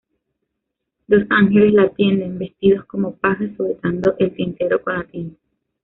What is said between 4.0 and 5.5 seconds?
el tintero con la tinta.